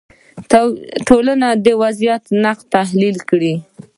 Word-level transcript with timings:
ټولنو 1.07 1.49
وضعیت 1.81 2.23
نقد 2.43 2.65
تحلیل 2.75 3.17
کړي 3.29 3.53